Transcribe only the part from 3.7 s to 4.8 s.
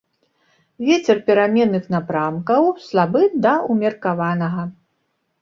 ўмеркаванага.